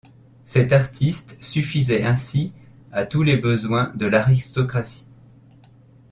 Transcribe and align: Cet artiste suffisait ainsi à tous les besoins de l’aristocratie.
Cet 0.45 0.73
artiste 0.73 1.37
suffisait 1.43 2.03
ainsi 2.03 2.53
à 2.91 3.05
tous 3.05 3.21
les 3.21 3.37
besoins 3.37 3.91
de 3.95 4.07
l’aristocratie. 4.07 5.05